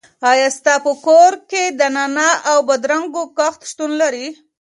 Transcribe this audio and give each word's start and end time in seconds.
آیا 0.31 0.47
ستاسو 0.57 0.81
په 0.85 0.93
کور 1.07 1.31
کې 1.49 1.63
د 1.79 1.81
نعناع 1.95 2.33
او 2.49 2.57
بادرنګو 2.67 3.23
کښت 3.37 3.61
شتون 3.69 3.91
لري؟ 4.01 4.27